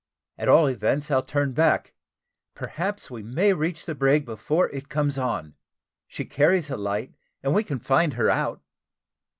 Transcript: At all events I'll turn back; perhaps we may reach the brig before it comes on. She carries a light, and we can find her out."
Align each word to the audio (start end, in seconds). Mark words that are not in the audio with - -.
At 0.39 0.49
all 0.49 0.65
events 0.65 1.11
I'll 1.11 1.21
turn 1.21 1.51
back; 1.53 1.93
perhaps 2.55 3.11
we 3.11 3.21
may 3.21 3.53
reach 3.53 3.85
the 3.85 3.93
brig 3.93 4.25
before 4.25 4.67
it 4.71 4.89
comes 4.89 5.15
on. 5.15 5.53
She 6.07 6.25
carries 6.25 6.71
a 6.71 6.77
light, 6.77 7.13
and 7.43 7.53
we 7.53 7.63
can 7.63 7.77
find 7.77 8.13
her 8.13 8.27
out." 8.27 8.63